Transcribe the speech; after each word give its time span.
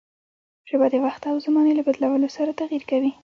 ژبه 0.69 0.87
د 0.93 0.95
وخت 1.05 1.21
او 1.31 1.35
زمانې 1.45 1.73
له 1.75 1.83
بدلون 1.87 2.21
سره 2.37 2.57
تغير 2.59 2.83
کوي. 2.91 3.11